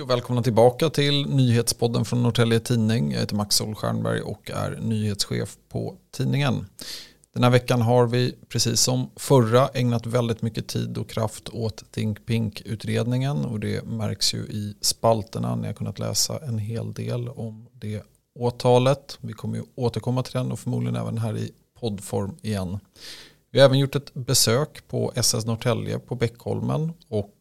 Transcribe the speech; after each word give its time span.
Hej 0.00 0.04
och 0.04 0.10
välkomna 0.10 0.42
tillbaka 0.42 0.90
till 0.90 1.26
nyhetspodden 1.26 2.04
från 2.04 2.22
Norrtälje 2.22 2.60
Tidning. 2.60 3.12
Jag 3.12 3.20
heter 3.20 3.36
Max 3.36 3.56
Solstjernberg 3.56 4.20
och 4.20 4.50
är 4.50 4.78
nyhetschef 4.82 5.56
på 5.68 5.96
tidningen. 6.10 6.66
Den 7.34 7.42
här 7.42 7.50
veckan 7.50 7.82
har 7.82 8.06
vi, 8.06 8.34
precis 8.48 8.80
som 8.80 9.10
förra, 9.16 9.68
ägnat 9.68 10.06
väldigt 10.06 10.42
mycket 10.42 10.68
tid 10.68 10.98
och 10.98 11.10
kraft 11.10 11.48
åt 11.48 11.92
Think 11.92 12.26
Pink-utredningen 12.26 13.44
och 13.44 13.60
det 13.60 13.84
märks 13.84 14.34
ju 14.34 14.38
i 14.38 14.74
spalterna. 14.80 15.56
Ni 15.56 15.66
har 15.66 15.74
kunnat 15.74 15.98
läsa 15.98 16.38
en 16.38 16.58
hel 16.58 16.92
del 16.92 17.28
om 17.28 17.68
det 17.72 18.02
åtalet. 18.34 19.18
Vi 19.20 19.32
kommer 19.32 19.56
ju 19.56 19.64
återkomma 19.74 20.22
till 20.22 20.32
den 20.32 20.52
och 20.52 20.60
förmodligen 20.60 20.96
även 20.96 21.18
här 21.18 21.36
i 21.36 21.52
poddform 21.80 22.36
igen. 22.42 22.78
Vi 23.50 23.58
har 23.58 23.66
även 23.66 23.78
gjort 23.78 23.96
ett 23.96 24.14
besök 24.14 24.88
på 24.88 25.12
SS 25.14 25.46
Norrtälje 25.46 25.98
på 25.98 26.14
Beckholmen 26.14 26.92
och 27.08 27.36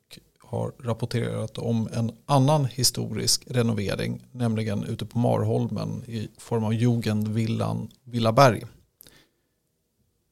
har 0.49 0.71
rapporterat 0.83 1.57
om 1.57 1.89
en 1.93 2.11
annan 2.25 2.65
historisk 2.65 3.43
renovering, 3.47 4.25
nämligen 4.31 4.83
ute 4.83 5.05
på 5.05 5.19
Marholmen 5.19 6.03
i 6.07 6.29
form 6.37 6.63
av 6.63 6.73
Jugendvillan 6.73 7.89
Villaberg. 8.03 8.63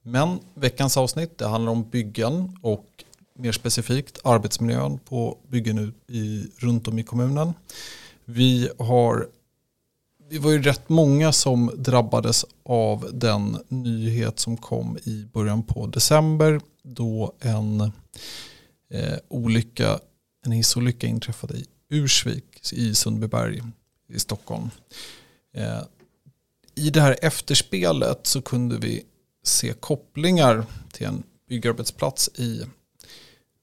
Men 0.04 0.40
veckans 0.54 0.98
avsnitt 0.98 1.38
det 1.38 1.48
handlar 1.48 1.72
om 1.72 1.90
byggen 1.90 2.58
och 2.62 3.04
mer 3.36 3.52
specifikt 3.52 4.20
arbetsmiljön 4.24 5.00
på 5.00 5.38
byggen 5.48 5.94
i, 6.08 6.48
runt 6.58 6.88
om 6.88 7.00
i 7.00 7.04
kommunen. 7.04 7.54
Vi 8.26 8.70
har 8.80 9.28
vi 10.30 10.38
var 10.38 10.52
ju 10.52 10.62
rätt 10.62 10.90
många 10.90 11.32
som 11.32 11.72
drabbades 11.78 12.46
av 12.66 13.10
den 13.14 13.58
nyhet 13.68 14.40
som 14.40 14.58
kom 14.58 14.98
i 14.98 15.26
början 15.34 15.64
på 15.64 15.86
december 15.88 16.62
då 16.84 17.34
en 17.40 17.82
eh, 18.94 19.18
olycka, 19.28 20.00
en 20.48 20.52
hissolycka 20.52 21.08
inträffade 21.08 21.58
i 21.58 21.66
Ursvik 21.90 22.74
i 22.74 22.96
Sundbyberg 22.96 23.62
i 24.10 24.20
Stockholm. 24.20 24.70
Eh, 25.54 25.82
I 26.76 26.90
det 26.90 27.02
här 27.02 27.18
efterspelet 27.22 28.28
så 28.28 28.42
kunde 28.42 28.78
vi 28.78 29.04
se 29.44 29.74
kopplingar 29.74 30.66
till 30.92 31.06
en 31.06 31.24
byggarbetsplats 31.50 32.30
i 32.36 32.62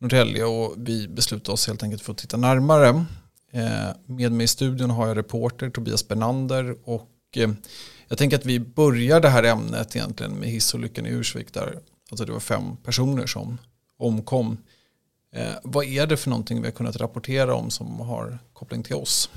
Norrtälje 0.01 0.45
och 0.45 0.75
vi 0.77 1.09
beslutade 1.09 1.53
oss 1.53 1.67
helt 1.67 1.83
enkelt 1.83 2.03
för 2.03 2.13
att 2.13 2.19
titta 2.19 2.37
närmare. 2.37 3.05
Eh, 3.53 3.89
med 4.07 4.33
mig 4.33 4.45
i 4.45 4.48
studion 4.48 4.91
har 4.91 5.09
jag 5.09 5.17
reporter 5.17 5.71
Tobias 5.71 6.09
Bernander 6.09 6.77
och 6.85 7.11
eh, 7.37 7.51
jag 8.09 8.19
tänker 8.19 8.37
att 8.37 8.47
vi 8.47 8.61
börjar 8.61 9.21
det 9.21 9.29
här 9.29 9.43
ämnet 9.43 9.97
egentligen 9.97 10.33
med 10.33 10.48
hissolyckan 10.48 11.07
i 11.07 11.11
Ursvik 11.11 11.53
där 11.53 11.79
alltså 12.11 12.25
det 12.25 12.33
var 12.33 12.41
fem 12.41 12.77
personer 12.77 13.27
som 13.27 13.59
omkom. 13.98 14.59
Eh, 15.35 15.55
vad 15.63 15.85
är 15.85 16.07
det 16.07 16.17
för 16.17 16.31
någonting 16.31 16.61
vi 16.61 16.67
har 16.67 16.73
kunnat 16.73 16.97
rapportera 16.97 17.55
om 17.55 17.71
som 17.71 18.01
har 18.01 18.39
koppling 18.53 18.83
till 18.83 18.95
oss? 18.97 19.31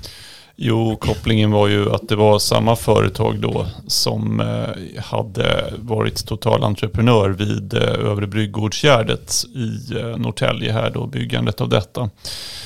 Jo, 0.56 0.96
kopplingen 0.96 1.50
var 1.50 1.68
ju 1.68 1.94
att 1.94 2.08
det 2.08 2.16
var 2.16 2.38
samma 2.38 2.76
företag 2.76 3.40
då 3.40 3.66
som 3.86 4.40
eh, 4.40 5.02
hade 5.02 5.74
varit 5.78 6.26
totalentreprenör 6.26 7.30
vid 7.30 7.74
eh, 7.74 7.82
Övre 7.82 8.26
Bryggårdsgärdet 8.26 9.44
i 9.54 9.94
Norrtälje 10.16 10.72
här 10.72 10.90
då, 10.90 11.06
byggandet 11.06 11.60
av 11.60 11.68
detta. 11.68 12.10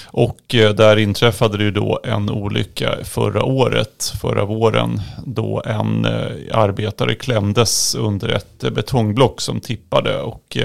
Och 0.07 0.41
där 0.49 0.97
inträffade 0.97 1.59
det 1.59 1.65
ju 1.65 1.71
då 1.71 2.01
en 2.05 2.31
olycka 2.31 2.97
förra 3.05 3.45
året, 3.45 4.13
förra 4.21 4.45
våren, 4.45 5.01
då 5.27 5.63
en 5.67 6.07
arbetare 6.53 7.15
klämdes 7.15 7.95
under 7.95 8.29
ett 8.29 8.59
betongblock 8.59 9.41
som 9.41 9.61
tippade 9.61 10.21
och 10.21 10.57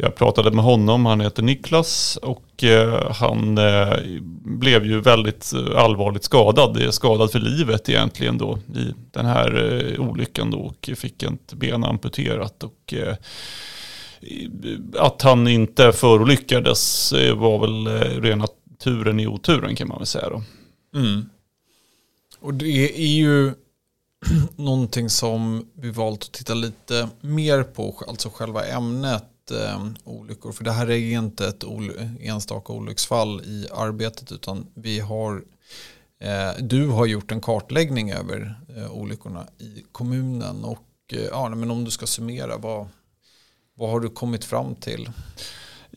jag 0.00 0.14
pratade 0.14 0.50
med 0.50 0.64
honom, 0.64 1.06
han 1.06 1.20
heter 1.20 1.42
Niklas 1.42 2.16
och 2.22 2.64
eh, 2.64 3.12
han 3.12 3.58
eh, 3.58 3.96
blev 4.44 4.86
ju 4.86 5.00
väldigt 5.00 5.52
eh, 5.52 5.84
allvarligt 5.84 6.24
skadad, 6.24 6.94
skadad 6.94 7.32
för 7.32 7.38
livet 7.38 7.88
egentligen 7.88 8.38
då 8.38 8.58
i 8.74 8.94
den 9.10 9.26
här 9.26 9.96
olyckan 9.98 10.50
då 10.50 10.58
och 10.58 10.90
fick 10.96 11.22
ett 11.22 11.52
ben 11.52 11.84
amputerat. 11.84 12.62
Och, 12.62 12.94
att 14.98 15.22
han 15.22 15.48
inte 15.48 15.92
förolyckades 15.92 17.12
var 17.34 17.58
väl 17.58 17.86
rena 18.22 18.46
turen 18.82 19.20
i 19.20 19.26
oturen 19.26 19.76
kan 19.76 19.88
man 19.88 19.98
väl 19.98 20.06
säga 20.06 20.28
då. 20.28 20.42
Mm. 20.98 21.28
Och 22.40 22.54
det 22.54 23.00
är 23.00 23.16
ju 23.16 23.52
någonting 24.56 25.10
som 25.10 25.66
vi 25.74 25.90
valt 25.90 26.24
att 26.24 26.32
titta 26.32 26.54
lite 26.54 27.08
mer 27.20 27.62
på, 27.62 28.02
alltså 28.08 28.30
själva 28.30 28.64
ämnet 28.64 29.24
eh, 29.50 29.86
olyckor. 30.04 30.52
För 30.52 30.64
det 30.64 30.72
här 30.72 30.90
är 30.90 30.96
inte 30.96 31.48
ett 31.48 31.64
enstaka 32.20 32.72
olycksfall 32.72 33.40
i 33.40 33.68
arbetet 33.74 34.32
utan 34.32 34.66
vi 34.74 35.00
har 35.00 35.44
eh, 36.20 36.50
du 36.58 36.86
har 36.86 37.06
gjort 37.06 37.32
en 37.32 37.40
kartläggning 37.40 38.12
över 38.12 38.60
eh, 38.76 38.92
olyckorna 38.92 39.46
i 39.58 39.84
kommunen 39.92 40.64
och 40.64 40.86
eh, 41.12 41.24
ja, 41.30 41.48
men 41.48 41.70
om 41.70 41.84
du 41.84 41.90
ska 41.90 42.06
summera 42.06 42.56
vad, 42.56 42.88
vad 43.74 43.90
har 43.90 44.00
du 44.00 44.08
kommit 44.08 44.44
fram 44.44 44.74
till? 44.74 45.10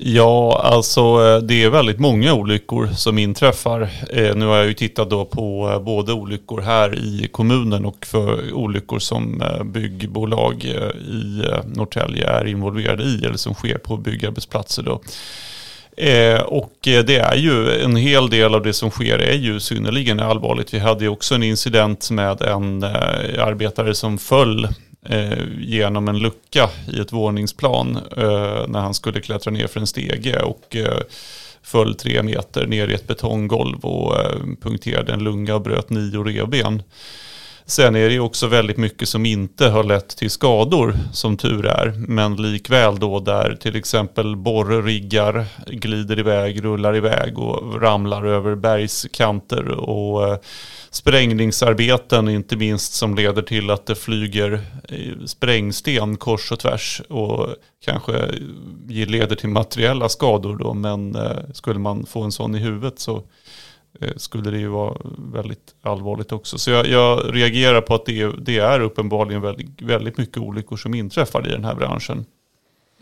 Ja, 0.03 0.61
alltså 0.63 1.01
eh, 1.01 1.37
det 1.37 1.63
är 1.63 1.69
väldigt 1.69 1.99
många 1.99 2.33
olyckor 2.33 2.87
som 2.87 3.17
inträffar. 3.17 3.89
Eh, 4.09 4.35
nu 4.35 4.45
har 4.45 4.57
jag 4.57 4.67
ju 4.67 4.73
tittat 4.73 5.09
då 5.09 5.25
på 5.25 5.71
eh, 5.73 5.81
både 5.81 6.13
olyckor 6.13 6.61
här 6.61 6.95
i 6.95 7.27
kommunen 7.31 7.85
och 7.85 8.05
för 8.05 8.53
olyckor 8.53 8.99
som 8.99 9.41
eh, 9.41 9.63
byggbolag 9.63 10.63
i 10.63 11.43
Norrtälje 11.65 12.27
är 12.27 12.47
involverade 12.47 13.03
i 13.03 13.25
eller 13.25 13.37
som 13.37 13.53
sker 13.53 13.77
på 13.77 13.97
byggarbetsplatser 13.97 14.83
då. 14.83 15.01
och 16.45 16.73
det 16.81 17.17
är 17.17 17.35
ju 17.35 17.81
en 17.81 17.95
hel 17.95 18.29
del 18.29 18.55
av 18.55 18.63
det 18.63 18.73
som 18.73 18.89
sker 18.89 19.19
är 19.19 19.37
ju 19.37 19.59
synnerligen 19.59 20.19
allvarligt. 20.19 20.73
Vi 20.73 20.79
hade 20.79 21.03
ju 21.03 21.09
också 21.09 21.35
en 21.35 21.43
incident 21.43 22.11
med 22.11 22.41
en 22.41 22.83
arbetare 22.83 23.93
som 23.93 24.17
föll 24.17 24.67
eh, 25.09 25.43
genom 25.59 26.07
en 26.07 26.19
lucka 26.19 26.69
i 26.93 26.99
ett 26.99 27.11
våningsplan 27.11 27.95
eh, 28.17 28.67
när 28.67 28.79
han 28.79 28.93
skulle 28.93 29.21
klättra 29.21 29.51
ner 29.51 29.67
för 29.67 29.79
en 29.79 29.87
stege 29.87 30.39
och 30.39 30.75
eh, 30.75 30.99
föll 31.63 31.95
tre 31.95 32.23
meter 32.23 32.67
ner 32.67 32.87
i 32.87 32.93
ett 32.93 33.07
betonggolv 33.07 33.85
och 33.85 34.19
eh, 34.19 34.37
punkterade 34.61 35.13
en 35.13 35.23
lunga 35.23 35.55
och 35.55 35.61
bröt 35.61 35.89
nio 35.89 36.23
revben. 36.23 36.83
Sen 37.71 37.95
är 37.95 38.07
det 38.07 38.13
ju 38.13 38.19
också 38.19 38.47
väldigt 38.47 38.77
mycket 38.77 39.09
som 39.09 39.25
inte 39.25 39.67
har 39.67 39.83
lett 39.83 40.17
till 40.17 40.29
skador 40.29 40.97
som 41.13 41.37
tur 41.37 41.65
är. 41.65 41.93
Men 41.97 42.35
likväl 42.35 42.99
då 42.99 43.19
där 43.19 43.55
till 43.61 43.75
exempel 43.75 44.35
borrriggar 44.35 45.45
glider 45.67 46.19
iväg, 46.19 46.63
rullar 46.63 46.95
iväg 46.95 47.39
och 47.39 47.81
ramlar 47.81 48.25
över 48.25 48.55
bergskanter 48.55 49.67
och 49.67 50.27
eh, 50.27 50.37
sprängningsarbeten 50.89 52.29
inte 52.29 52.55
minst 52.55 52.93
som 52.93 53.15
leder 53.15 53.41
till 53.41 53.69
att 53.69 53.85
det 53.85 53.95
flyger 53.95 54.53
eh, 54.89 55.25
sprängsten 55.25 56.17
kors 56.17 56.51
och 56.51 56.59
tvärs 56.59 57.01
och 57.09 57.47
kanske 57.85 58.31
leder 58.87 59.35
till 59.35 59.49
materiella 59.49 60.09
skador 60.09 60.55
då 60.55 60.73
men 60.73 61.15
eh, 61.15 61.37
skulle 61.53 61.79
man 61.79 62.05
få 62.05 62.21
en 62.21 62.31
sån 62.31 62.55
i 62.55 62.59
huvudet 62.59 62.99
så 62.99 63.23
Eh, 64.01 64.11
skulle 64.17 64.51
det 64.51 64.59
ju 64.59 64.67
vara 64.67 64.97
väldigt 65.17 65.75
allvarligt 65.81 66.31
också. 66.31 66.57
Så 66.57 66.71
jag, 66.71 66.87
jag 66.87 67.35
reagerar 67.35 67.81
på 67.81 67.95
att 67.95 68.05
det, 68.05 68.31
det, 68.45 68.57
är 68.57 68.79
uppenbarligen 68.79 69.41
väldigt, 69.41 69.81
väldigt 69.81 70.17
mycket 70.17 70.37
olyckor 70.37 70.77
som 70.77 70.93
inträffar 70.93 71.47
i 71.47 71.51
den 71.51 71.65
här 71.65 71.75
branschen. 71.75 72.25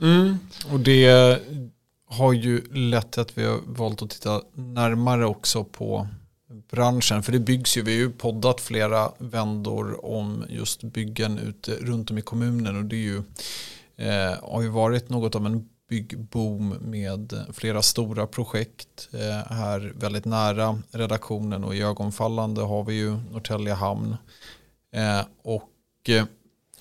Mm, 0.01 0.37
och 0.71 0.79
det 0.79 1.39
har 2.09 2.33
ju 2.33 2.61
lett 2.73 3.11
till 3.11 3.21
att 3.21 3.37
vi 3.37 3.45
har 3.45 3.59
valt 3.65 4.01
att 4.01 4.09
titta 4.09 4.41
närmare 4.53 5.25
också 5.25 5.63
på 5.63 6.07
branschen. 6.71 7.23
För 7.23 7.31
det 7.31 7.39
byggs 7.39 7.77
ju, 7.77 7.81
vi 7.81 7.91
har 7.91 7.99
ju 7.99 8.11
poddat 8.11 8.61
flera 8.61 9.11
vändor 9.17 10.05
om 10.05 10.45
just 10.49 10.83
byggen 10.83 11.39
ute 11.39 11.71
runt 11.71 12.11
om 12.11 12.17
i 12.17 12.21
kommunen 12.21 12.77
och 12.77 12.85
det 12.85 12.95
är 12.95 12.97
ju, 12.97 13.21
eh, 13.97 14.51
har 14.51 14.61
ju 14.61 14.69
varit 14.69 15.09
något 15.09 15.35
av 15.35 15.45
en 15.45 15.69
byggboom 15.89 16.77
med 16.81 17.45
flera 17.53 17.81
stora 17.81 18.27
projekt 18.27 19.09
eh, 19.13 19.53
här 19.53 19.93
väldigt 19.95 20.25
nära 20.25 20.81
redaktionen 20.91 21.63
och 21.63 21.75
i 21.75 21.81
ögonfallande 21.81 22.61
har 22.61 22.83
vi 22.83 22.93
ju 22.93 23.17
Norrtälje 23.31 23.73
hamn. 23.73 24.17
Eh, 24.91 25.21
och 25.41 26.09
eh, 26.09 26.25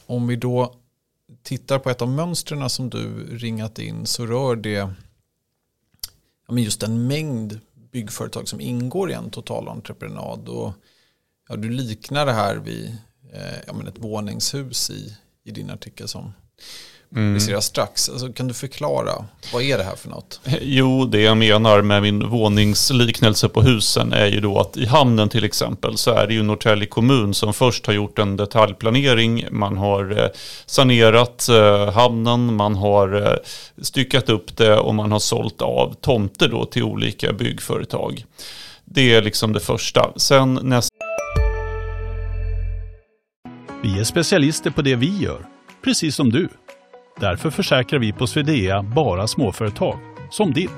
om 0.07 0.27
vi 0.27 0.37
då 0.37 0.75
tittar 1.43 1.79
på 1.79 1.91
ett 1.91 2.03
av 2.03 2.09
mönstren 2.09 2.71
som 2.71 2.91
du 2.91 3.37
ringat 3.37 3.79
in 3.79 4.07
så 4.07 4.27
rör 4.27 4.57
det 4.57 4.91
just 6.51 6.83
en 6.83 7.07
mängd 7.07 7.61
byggföretag 7.93 8.49
som 8.49 8.61
ingår 8.61 9.11
i 9.11 9.15
en 9.15 9.31
totalentreprenad. 9.31 10.49
Och, 10.49 10.73
ja, 11.49 11.57
du 11.57 11.71
liknar 11.71 12.27
det 12.27 12.33
här 12.33 12.57
vid 12.57 12.97
ja, 13.67 13.73
men 13.73 13.87
ett 13.87 13.99
våningshus 13.99 14.91
i, 14.91 15.17
i 15.45 15.51
din 15.51 15.71
artikel 15.71 16.09
som 16.09 16.33
mm. 17.17 17.35
vi 17.35 17.41
ser 17.41 17.61
strax. 17.61 18.09
Alltså, 18.09 18.33
kan 18.33 18.49
du 18.49 18.55
förklara, 18.55 19.13
vad 19.53 19.63
är 19.63 19.79
det 19.79 19.85
här 19.85 19.97
för 19.97 20.09
något? 20.09 20.41
Jo, 20.61 21.05
det 21.05 21.21
jag 21.21 21.37
menar 21.37 21.83
med 21.83 22.03
min 22.03 22.29
våningsliknelse 22.29 23.49
på 23.49 23.63
husen 23.63 24.13
är 24.13 24.27
ju 24.27 24.41
då 24.41 24.61
att 24.61 24.77
i 24.77 24.87
hamnen 24.87 25.29
till 25.29 25.45
exempel 25.45 25.99
så 25.99 26.11
är 26.11 26.27
det 26.27 26.35
ju 26.35 26.43
Norrtälje 26.43 26.87
kommun 26.87 27.35
som 27.35 27.55
först 27.55 27.87
har 27.87 27.95
gjort 27.95 28.19
en 28.19 28.37
detaljplanering. 28.37 29.45
Man 29.51 29.77
har 29.77 30.19
eh, 30.19 30.29
sanerat 30.67 31.49
eh, 31.49 31.93
hamnen, 31.93 32.55
man 32.55 32.75
har 32.75 33.27
eh, 33.27 33.39
styckat 33.83 34.29
upp 34.29 34.57
det 34.57 34.77
och 34.77 34.95
man 34.95 35.13
har 35.13 35.19
sålt 35.19 35.63
av 35.63 35.95
tomter 36.01 36.49
då 36.49 36.65
till 36.65 36.83
olika 36.83 37.33
byggföretag. 37.33 38.25
Det 38.85 39.15
är 39.15 39.23
liksom 39.23 39.53
det 39.53 39.61
första. 39.61 40.13
Sen 40.17 40.59
nästa... 40.63 40.95
Vi 43.83 44.01
är 44.01 44.05
specialister 44.05 44.71
på 44.71 44.83
det 44.83 44.97
vi 44.97 45.19
gör, 45.19 45.47
precis 45.85 46.17
som 46.17 46.31
du. 46.31 46.49
Därför 47.21 47.51
försäkrar 47.51 48.01
vi 48.01 48.13
på 48.13 48.27
Swedea 48.27 48.83
bara 48.83 49.27
småföretag, 49.27 49.99
som 50.31 50.53
ditt. 50.53 50.71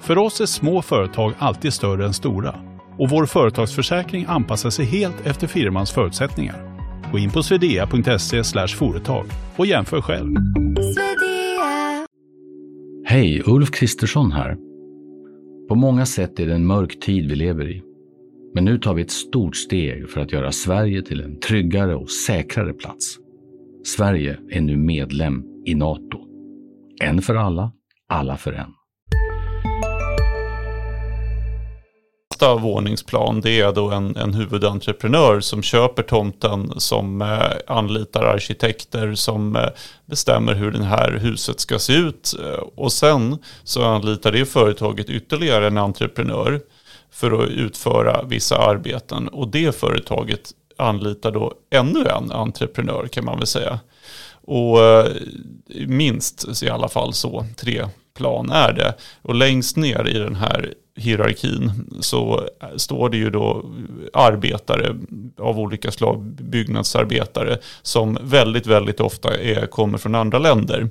För 0.00 0.18
oss 0.18 0.40
är 0.40 0.46
små 0.46 0.82
företag 0.82 1.32
alltid 1.38 1.72
större 1.72 2.06
än 2.06 2.14
stora 2.14 2.54
och 2.98 3.10
vår 3.10 3.26
företagsförsäkring 3.26 4.24
anpassar 4.28 4.70
sig 4.70 4.84
helt 4.84 5.26
efter 5.26 5.46
firmans 5.46 5.92
förutsättningar. 5.92 6.56
Gå 7.12 7.18
in 7.18 7.30
på 7.30 7.42
swedea.se 7.42 8.42
företag 8.68 9.26
och 9.56 9.66
jämför 9.66 10.00
själv. 10.00 10.36
Hej, 13.04 13.42
Ulf 13.46 13.70
Kristersson 13.70 14.32
här. 14.32 14.56
På 15.68 15.74
många 15.74 16.06
sätt 16.06 16.40
är 16.40 16.46
det 16.46 16.54
en 16.54 16.66
mörk 16.66 17.00
tid 17.00 17.28
vi 17.30 17.36
lever 17.36 17.70
i. 17.70 17.82
Men 18.54 18.64
nu 18.64 18.78
tar 18.78 18.94
vi 18.94 19.02
ett 19.02 19.10
stort 19.10 19.56
steg 19.56 20.08
för 20.10 20.20
att 20.20 20.32
göra 20.32 20.52
Sverige 20.52 21.02
till 21.02 21.20
en 21.20 21.40
tryggare 21.40 21.94
och 21.94 22.10
säkrare 22.10 22.72
plats. 22.72 23.18
Sverige 23.84 24.38
är 24.50 24.60
nu 24.60 24.76
medlem 24.76 25.49
i 25.66 25.74
Nato. 25.74 26.18
En 27.02 27.22
för 27.22 27.34
alla, 27.34 27.72
alla 28.08 28.36
för 28.36 28.52
en. 28.52 28.74
nästa 32.40 32.54
våningsplan 32.56 33.40
det 33.40 33.60
är 33.60 33.72
då 33.72 33.90
en, 33.90 34.16
en 34.16 34.34
huvudentreprenör 34.34 35.40
som 35.40 35.62
köper 35.62 36.02
tomten 36.02 36.72
som 36.80 37.22
eh, 37.22 37.76
anlitar 37.76 38.24
arkitekter 38.24 39.14
som 39.14 39.56
eh, 39.56 39.68
bestämmer 40.06 40.54
hur 40.54 40.70
det 40.70 40.84
här 40.84 41.12
huset 41.12 41.60
ska 41.60 41.78
se 41.78 41.92
ut. 41.92 42.34
Eh, 42.44 42.62
och 42.76 42.92
sen 42.92 43.38
så 43.64 43.84
anlitar 43.84 44.32
det 44.32 44.46
företaget 44.46 45.10
ytterligare 45.10 45.66
en 45.66 45.78
entreprenör 45.78 46.60
för 47.10 47.42
att 47.42 47.48
utföra 47.48 48.22
vissa 48.22 48.58
arbeten. 48.58 49.28
Och 49.28 49.48
det 49.48 49.76
företaget 49.76 50.50
anlitar 50.78 51.32
då 51.32 51.52
ännu 51.70 52.06
en 52.06 52.32
entreprenör 52.32 53.06
kan 53.06 53.24
man 53.24 53.38
väl 53.38 53.46
säga. 53.46 53.80
Och 54.50 54.84
eh, 54.84 55.06
minst 55.86 56.62
i 56.62 56.68
alla 56.68 56.88
fall 56.88 57.14
så, 57.14 57.46
tre 57.56 57.86
plan 58.14 58.50
är 58.50 58.72
det. 58.72 58.94
Och 59.22 59.34
längst 59.34 59.76
ner 59.76 60.08
i 60.08 60.18
den 60.18 60.36
här 60.36 60.74
hierarkin 60.96 61.70
så 62.00 62.48
står 62.76 63.08
det 63.08 63.16
ju 63.16 63.30
då 63.30 63.64
arbetare 64.12 64.96
av 65.38 65.60
olika 65.60 65.90
slag, 65.90 66.22
byggnadsarbetare, 66.24 67.58
som 67.82 68.18
väldigt, 68.22 68.66
väldigt 68.66 69.00
ofta 69.00 69.38
är, 69.38 69.66
kommer 69.66 69.98
från 69.98 70.14
andra 70.14 70.38
länder. 70.38 70.88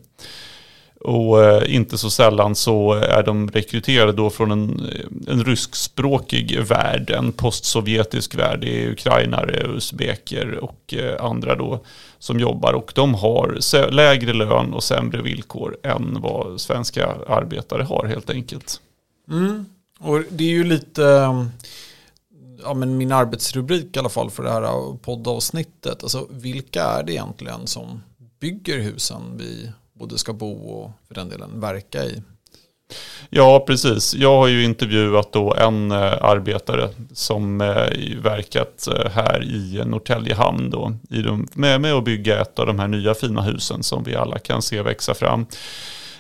Och 0.99 1.43
eh, 1.43 1.75
inte 1.75 1.97
så 1.97 2.09
sällan 2.09 2.55
så 2.55 2.93
är 2.93 3.23
de 3.23 3.49
rekryterade 3.49 4.11
då 4.11 4.29
från 4.29 4.51
en, 4.51 4.79
eh, 4.79 5.33
en 5.33 5.43
ryskspråkig 5.43 6.59
värld, 6.59 7.09
en 7.09 7.31
postsovjetisk 7.31 8.35
värld. 8.35 8.61
Det 8.61 8.83
är 8.83 8.91
ukrainare, 8.91 9.67
usbeker 9.67 10.57
och 10.57 10.93
eh, 10.93 11.25
andra 11.25 11.55
då 11.55 11.79
som 12.19 12.39
jobbar. 12.39 12.73
Och 12.73 12.91
de 12.95 13.13
har 13.13 13.91
lägre 13.91 14.33
lön 14.33 14.73
och 14.73 14.83
sämre 14.83 15.21
villkor 15.21 15.77
än 15.83 16.17
vad 16.21 16.61
svenska 16.61 17.15
arbetare 17.27 17.83
har 17.83 18.05
helt 18.05 18.29
enkelt. 18.29 18.81
Mm. 19.29 19.65
Och 19.99 20.23
det 20.29 20.43
är 20.43 20.51
ju 20.51 20.63
lite 20.63 21.05
eh, 21.05 21.45
ja, 22.63 22.73
men 22.73 22.97
min 22.97 23.11
arbetsrubrik 23.11 23.95
i 23.95 23.99
alla 23.99 24.09
fall 24.09 24.31
för 24.31 24.43
det 24.43 24.51
här 24.51 24.63
eh, 24.63 24.95
poddavsnittet. 24.95 26.03
Alltså, 26.03 26.27
vilka 26.29 26.83
är 26.83 27.03
det 27.03 27.11
egentligen 27.11 27.67
som 27.67 28.03
bygger 28.39 28.79
husen 28.79 29.21
vi 29.37 29.71
både 29.99 30.17
ska 30.17 30.33
bo 30.33 30.53
och 30.53 30.91
för 31.07 31.15
den 31.15 31.29
delen 31.29 31.59
verka 31.59 32.03
i? 32.03 32.21
Ja, 33.29 33.63
precis. 33.67 34.13
Jag 34.13 34.37
har 34.37 34.47
ju 34.47 34.63
intervjuat 34.63 35.31
då 35.31 35.53
en 35.53 35.91
eh, 35.91 35.97
arbetare 36.21 36.89
som 37.13 37.61
eh, 37.61 38.21
verkat 38.21 38.87
eh, 38.87 39.11
här 39.11 39.43
i 39.43 39.83
Norrtälje 39.85 40.35
hamn 40.35 40.69
då, 40.69 40.93
med, 41.53 41.81
med 41.81 41.93
att 41.93 42.03
bygga 42.03 42.41
ett 42.41 42.59
av 42.59 42.65
de 42.65 42.79
här 42.79 42.87
nya 42.87 43.13
fina 43.13 43.41
husen 43.41 43.83
som 43.83 44.03
vi 44.03 44.15
alla 44.15 44.39
kan 44.39 44.61
se 44.61 44.81
växa 44.81 45.13
fram. 45.13 45.45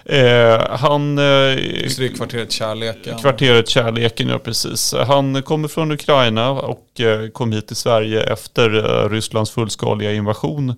Eh, 0.05 0.59
han... 0.69 1.17
Eh, 1.17 1.83
Just 1.83 1.99
det, 1.99 2.09
kvarteret 2.09 2.51
Kärleken. 2.51 3.17
Kvarteret 3.17 3.69
Kärleken, 3.69 4.27
ja 4.27 4.39
precis. 4.39 4.93
Han 5.07 5.43
kommer 5.43 5.67
från 5.67 5.91
Ukraina 5.91 6.49
och 6.51 6.99
eh, 7.01 7.29
kom 7.29 7.51
hit 7.51 7.67
till 7.67 7.75
Sverige 7.75 8.21
efter 8.23 8.77
eh, 8.77 9.09
Rysslands 9.09 9.51
fullskaliga 9.51 10.13
invasion. 10.13 10.75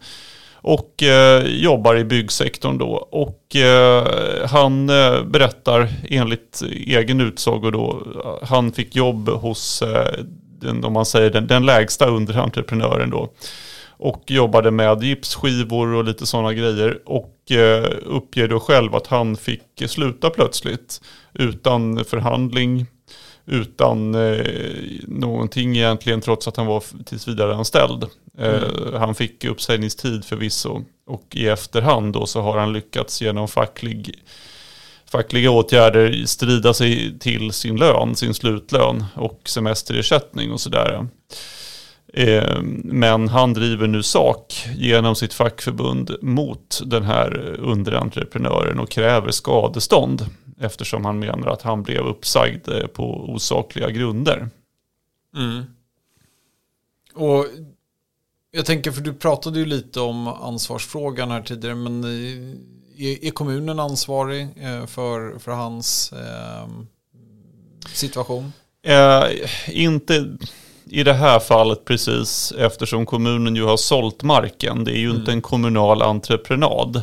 Och 0.64 1.04
eh, 1.04 1.46
jobbar 1.46 1.96
i 1.96 2.04
byggsektorn 2.04 2.78
då. 2.78 3.08
Och 3.12 3.56
eh, 3.56 4.06
han 4.48 4.90
eh, 4.90 5.24
berättar 5.24 5.90
enligt 6.10 6.62
egen 6.88 7.22
utsago 7.22 7.72
då, 7.72 8.04
han 8.44 8.72
fick 8.72 8.96
jobb 8.96 9.30
hos, 9.30 9.82
eh, 9.82 10.24
den, 10.60 10.84
om 10.84 10.94
man 10.94 11.06
säger 11.06 11.30
den, 11.30 11.48
den 11.48 11.66
lägsta 11.66 12.06
underentreprenören 12.06 13.10
då 13.10 13.30
och 14.02 14.24
jobbade 14.32 14.72
med 14.72 15.04
gipsskivor 15.04 15.94
och 15.94 16.04
lite 16.04 16.26
sådana 16.26 16.54
grejer. 16.54 17.00
Och 17.06 17.52
eh, 17.52 17.92
uppger 18.06 18.48
då 18.48 18.60
själv 18.60 18.96
att 18.96 19.08
han 19.08 19.36
fick 19.36 19.64
sluta 19.88 20.30
plötsligt 20.30 21.02
utan 21.34 22.06
förhandling, 22.06 22.86
utan 23.52 24.16
eh, 24.16 24.46
någonting 25.08 25.78
egentligen 25.78 26.22
trots 26.22 26.48
att 26.48 26.58
han 26.58 26.66
var 26.66 26.84
tills 27.06 27.28
vidare 27.28 27.56
anställd. 27.56 28.04
Eh, 28.38 28.64
mm. 28.64 28.94
Han 28.94 29.16
fick 29.16 29.46
uppsägningstid 29.46 30.26
förvisso 30.26 30.82
och 31.08 31.36
i 31.36 31.48
efterhand 31.48 32.14
då 32.14 32.26
så 32.26 32.42
har 32.42 32.58
han 32.58 32.74
lyckats 32.74 33.22
genom 33.22 33.48
facklig 33.48 34.16
fackliga 35.12 35.52
åtgärder 35.52 36.26
strida 36.26 36.74
sig 36.74 37.20
till 37.20 37.52
sin 37.52 37.76
lön, 37.76 38.16
sin 38.16 38.34
slutlön 38.34 39.06
och 39.16 39.42
semesterersättning 39.46 40.52
och 40.52 40.62
sådär. 40.62 41.08
Eh, 42.14 42.62
men 42.84 43.28
han 43.30 43.54
driver 43.54 43.88
nu 43.88 44.04
sak 44.04 44.54
genom 44.78 45.16
sitt 45.16 45.34
fackförbund 45.34 46.16
mot 46.22 46.82
den 46.86 47.04
här 47.04 47.56
underentreprenören 47.60 48.80
och 48.80 48.90
kräver 48.90 49.32
skadestånd 49.32 50.26
eftersom 50.62 51.06
han 51.06 51.20
menar 51.20 51.48
att 51.48 51.62
han 51.62 51.84
blev 51.84 52.02
uppsagd 52.02 52.70
eh, 52.70 52.88
på 52.88 53.30
osakliga 53.30 53.90
grunder. 53.90 54.50
Mm. 55.36 55.64
Och 57.14 57.46
jag 58.52 58.66
tänker, 58.66 58.92
för 58.92 59.02
du 59.02 59.14
pratade 59.14 59.60
ju 59.60 59.66
lite 59.66 60.00
om 60.00 60.28
ansvarsfrågan 60.28 61.32
här 61.32 61.42
tidigare, 61.42 61.76
men 61.76 62.04
är, 62.98 63.26
är 63.26 63.32
kommunen 63.32 63.80
ansvarig 63.80 64.42
eh, 64.42 64.86
för, 64.86 65.40
för 65.40 65.52
hans 65.52 66.14
eh, 66.14 66.68
situation? 67.94 68.54
Eh, 68.84 69.24
inte 69.70 70.38
i 70.86 71.04
det 71.04 71.14
här 71.14 71.40
fallet 71.40 71.86
precis 71.86 72.54
eftersom 72.58 73.06
kommunen 73.06 73.56
ju 73.56 73.64
har 73.64 73.78
sålt 73.78 74.24
marken. 74.24 74.84
Det 74.84 74.92
är 74.92 75.00
ju 75.00 75.10
mm. 75.10 75.20
inte 75.20 75.32
en 75.32 75.42
kommunal 75.42 76.02
entreprenad. 76.02 77.02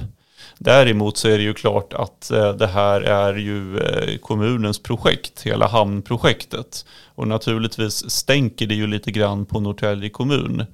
Däremot 0.59 1.17
så 1.17 1.29
är 1.29 1.38
det 1.38 1.45
ju 1.45 1.55
klart 1.55 1.93
att 1.93 2.31
eh, 2.31 2.53
det 2.53 2.67
här 2.67 3.00
är 3.00 3.35
ju 3.35 3.79
eh, 3.79 4.19
kommunens 4.19 4.79
projekt, 4.79 5.43
hela 5.43 5.67
hamnprojektet. 5.67 6.87
Och 7.15 7.29
naturligtvis 7.29 8.11
stänker 8.11 8.67
det 8.67 8.75
ju 8.75 8.87
lite 8.87 9.11
grann 9.11 9.47
på 9.47 9.61
Norrtälje 9.61 10.11
kommun 10.11 10.65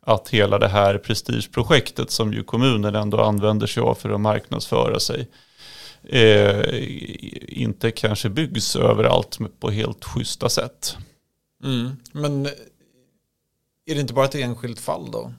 att 0.00 0.28
hela 0.28 0.58
det 0.58 0.68
här 0.68 0.98
prestigeprojektet 0.98 2.10
som 2.10 2.32
ju 2.32 2.42
kommunen 2.42 2.94
ändå 2.94 3.20
använder 3.20 3.66
sig 3.66 3.80
av 3.80 3.94
för 3.94 4.10
att 4.10 4.20
marknadsföra 4.20 5.00
sig 5.00 5.28
eh, 6.08 6.62
inte 7.48 7.90
kanske 7.90 8.28
byggs 8.28 8.76
överallt 8.76 9.38
på 9.60 9.70
helt 9.70 10.04
schyssta 10.04 10.48
sätt. 10.48 10.96
Mm. 11.64 11.96
Men 12.12 12.46
är 13.86 13.94
det 13.94 14.00
inte 14.00 14.14
bara 14.14 14.24
ett 14.24 14.34
enskilt 14.34 14.80
fall 14.80 15.10
då? 15.10 15.32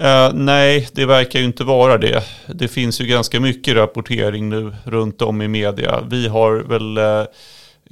Uh, 0.00 0.34
nej, 0.34 0.88
det 0.92 1.06
verkar 1.06 1.38
ju 1.38 1.44
inte 1.44 1.64
vara 1.64 1.98
det. 1.98 2.22
Det 2.46 2.68
finns 2.68 3.00
ju 3.00 3.06
ganska 3.06 3.40
mycket 3.40 3.76
rapportering 3.76 4.48
nu 4.48 4.74
runt 4.84 5.22
om 5.22 5.42
i 5.42 5.48
media. 5.48 6.00
Vi 6.10 6.28
har 6.28 6.56
väl 6.56 6.98
uh, 6.98 7.26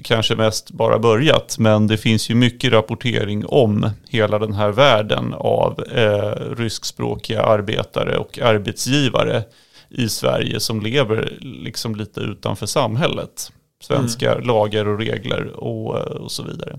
kanske 0.02 0.37
mest 0.37 0.71
bara 0.71 0.99
börjat, 0.99 1.59
men 1.59 1.87
det 1.87 1.99
finns 1.99 2.30
ju 2.30 2.35
mycket 2.35 2.73
rapportering 2.73 3.47
om 3.47 3.90
hela 4.09 4.38
den 4.38 4.52
här 4.52 4.71
världen 4.71 5.35
av 5.35 5.85
uh, 5.97 6.54
ryskspråkiga 6.56 7.42
arbetare 7.42 8.16
och 8.16 8.38
arbetsgivare 8.38 9.42
i 9.88 10.09
Sverige 10.09 10.61
som 10.61 10.80
lever 10.80 11.38
liksom 11.40 11.97
lite 11.97 12.21
utanför 12.21 12.66
samhället. 12.66 13.52
Svenska 13.82 14.32
mm. 14.32 14.47
lagar 14.47 14.88
och 14.88 14.99
regler 14.99 15.47
och, 15.47 15.94
och 15.94 16.32
så 16.32 16.42
vidare. 16.42 16.78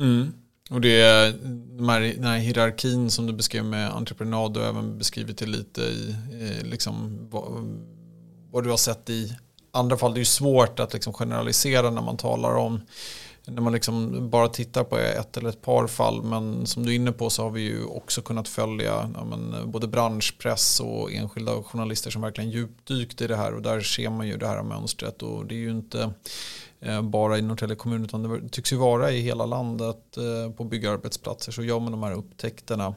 Mm. 0.00 0.32
Och 0.70 0.80
det 0.80 1.00
är 1.00 1.32
de 1.76 1.88
här, 1.88 2.00
den 2.00 2.24
här 2.24 2.38
hierarkin 2.38 3.10
som 3.10 3.26
du 3.26 3.32
beskrev 3.32 3.64
med 3.64 3.90
entreprenad 3.90 4.56
och 4.56 4.64
även 4.64 4.98
beskrivit 4.98 5.38
det 5.38 5.46
lite 5.46 5.80
i 5.80 6.16
liksom, 6.62 7.18
vad, 7.30 7.44
vad, 8.50 8.64
du 8.64 8.70
har 8.70 8.76
sett 8.76 9.10
i 9.10 9.36
andra 9.70 9.96
fall. 9.96 10.14
Det 10.14 10.18
är 10.18 10.20
ju 10.20 10.24
svårt 10.24 10.80
att 10.80 10.92
liksom 10.92 11.12
generalisera 11.12 11.90
när 11.90 12.02
man 12.02 12.16
talar 12.16 12.54
om 12.54 12.80
när 13.46 13.62
man 13.62 13.72
liksom 13.72 14.28
bara 14.30 14.48
tittar 14.48 14.84
på 14.84 14.98
ett 14.98 15.36
eller 15.36 15.48
ett 15.48 15.62
par 15.62 15.86
fall. 15.86 16.22
Men 16.22 16.66
som 16.66 16.86
du 16.86 16.92
är 16.92 16.96
inne 16.96 17.12
på 17.12 17.30
så 17.30 17.42
har 17.42 17.50
vi 17.50 17.60
ju 17.60 17.84
också 17.84 18.22
kunnat 18.22 18.48
följa 18.48 19.10
ja, 19.14 19.24
men, 19.24 19.70
både 19.70 19.86
branschpress 19.86 20.80
och 20.80 21.12
enskilda 21.12 21.62
journalister 21.62 22.10
som 22.10 22.22
verkligen 22.22 22.50
djupdykt 22.50 23.20
i 23.20 23.26
det 23.26 23.36
här. 23.36 23.54
Och 23.54 23.62
där 23.62 23.80
ser 23.80 24.10
man 24.10 24.28
ju 24.28 24.36
det 24.36 24.46
här 24.46 24.62
mönstret. 24.62 25.22
Och 25.22 25.46
det 25.46 25.54
är 25.54 25.58
ju 25.58 25.70
inte 25.70 26.10
eh, 26.80 27.02
bara 27.02 27.38
i 27.38 27.42
Norrtälje 27.42 27.76
kommun 27.76 28.04
utan 28.04 28.22
det 28.22 28.48
tycks 28.48 28.72
ju 28.72 28.76
vara 28.76 29.10
i 29.10 29.20
hela 29.20 29.46
landet 29.46 30.16
eh, 30.16 30.52
på 30.52 30.64
byggarbetsplatser 30.64 31.52
så 31.52 31.62
gör 31.62 31.80
man 31.80 31.92
de 31.92 32.02
här 32.02 32.12
upptäckterna. 32.12 32.94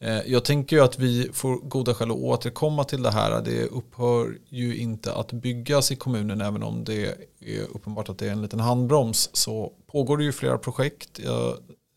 Eh, 0.00 0.20
jag 0.26 0.44
tänker 0.44 0.76
ju 0.76 0.82
att 0.82 0.98
vi 0.98 1.30
får 1.32 1.56
goda 1.56 1.94
skäl 1.94 2.10
att 2.10 2.16
återkomma 2.16 2.84
till 2.84 3.02
det 3.02 3.10
här. 3.10 3.42
Det 3.42 3.64
upphör 3.64 4.38
ju 4.48 4.76
inte 4.76 5.14
att 5.14 5.32
byggas 5.32 5.92
i 5.92 5.96
kommunen 5.96 6.40
även 6.40 6.62
om 6.62 6.84
det 6.84 7.06
är 7.40 7.62
uppenbart 7.74 8.08
att 8.08 8.18
det 8.18 8.26
är 8.26 8.32
en 8.32 8.42
liten 8.42 8.60
handbroms. 8.60 9.30
Så 9.32 9.72
pågår 9.86 10.16
det 10.16 10.24
ju 10.24 10.32
flera 10.32 10.58
projekt. 10.58 11.20
Jag 11.24 11.48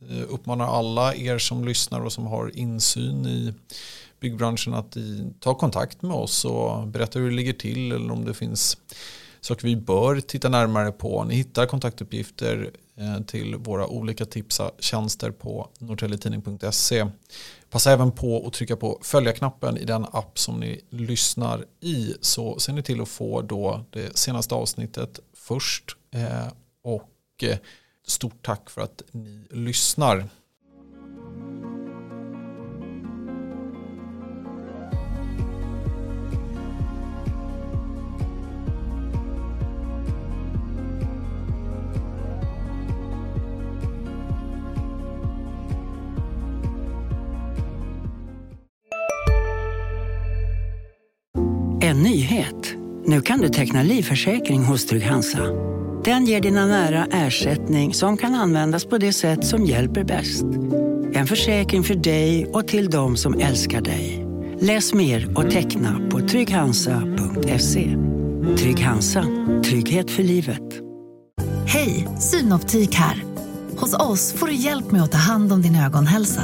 eh, 0.10 0.24
uppmanar 0.30 0.68
alla 0.68 1.16
er 1.16 1.38
som 1.38 1.66
lyssnar 1.66 2.02
och 2.02 2.14
som 2.14 2.28
har 2.28 2.58
insyn 2.58 3.26
i 3.26 3.54
byggbranschen 4.20 4.74
att 4.74 4.98
ta 5.40 5.56
kontakt 5.56 6.02
med 6.02 6.16
oss 6.16 6.46
och 6.46 6.88
berätta 6.88 7.20
hur 7.20 7.30
det 7.30 7.36
ligger 7.36 7.54
till 7.54 7.92
eller 7.92 8.12
om 8.12 8.26
det 8.26 8.34
finns 8.34 8.78
saker 9.42 9.68
vi 9.68 9.76
bör 9.76 10.20
titta 10.20 10.50
närmare 10.50 10.92
på. 10.92 11.24
Ni 11.24 11.36
hittar 11.36 11.66
kontaktuppgifter 11.66 12.72
Eh, 13.02 13.24
till 13.24 13.56
våra 13.56 13.88
olika 13.88 14.26
tipsa 14.26 14.72
tjänster 14.80 15.32
på 15.32 15.70
norrtäljetidning.se. 15.80 17.08
Passa 17.70 17.92
även 17.92 18.12
på 18.12 18.48
att 18.48 18.54
trycka 18.54 18.78
på 18.78 19.00
följa-knappen 19.02 19.78
i 19.78 19.86
den 19.86 20.06
app 20.12 20.40
som 20.40 20.60
ni 20.60 20.82
lyssnar 20.90 21.66
i 21.80 22.14
så 22.22 22.60
ser 22.60 22.74
ni 22.74 22.84
till 22.84 23.02
att 23.02 23.10
få 23.10 23.42
då 23.42 23.86
det 23.90 24.18
senaste 24.18 24.56
avsnittet 24.56 25.20
först. 25.34 25.98
Eh, 26.12 26.48
och 26.84 27.44
eh, 27.44 27.58
stort 28.08 28.46
tack 28.46 28.70
för 28.70 28.82
att 28.82 29.02
ni 29.12 29.48
lyssnar. 29.50 30.30
En 51.92 52.04
nyhet. 52.04 52.76
Nu 53.06 53.22
kan 53.22 53.40
du 53.40 53.50
teckna 53.50 53.84
livförsäkring 53.84 54.64
hos 54.64 54.86
Trygg-Hansa. 54.86 55.40
Den 56.04 56.26
ger 56.26 56.42
dina 56.42 56.66
nära 56.66 57.06
ersättning 57.12 57.94
som 57.94 58.18
kan 58.18 58.36
användas 58.36 58.86
på 58.86 58.98
det 58.98 59.14
sätt 59.14 59.46
som 59.46 59.66
hjälper 59.66 60.04
bäst. 60.04 60.44
En 61.14 61.28
försäkring 61.28 61.84
för 61.84 61.96
dig 61.96 62.46
och 62.46 62.68
till 62.68 62.90
de 62.90 63.18
som 63.18 63.40
älskar 63.40 63.82
dig. 63.82 64.26
Läs 64.60 64.94
mer 64.94 65.38
och 65.38 65.52
teckna 65.52 66.10
på 66.12 66.20
trygghansa.se. 66.20 67.98
Trygg 68.58 68.80
Hansa. 68.80 69.26
Trygghet 69.66 70.12
för 70.12 70.24
livet. 70.24 70.82
Hej, 71.68 72.08
Synoptik 72.20 72.96
här. 72.96 73.24
Hos 73.78 73.94
oss 73.94 74.34
får 74.34 74.48
du 74.48 74.54
hjälp 74.54 74.92
med 74.92 75.04
att 75.04 75.12
ta 75.12 75.18
hand 75.18 75.54
om 75.54 75.62
din 75.62 75.76
ögonhälsa. 75.76 76.44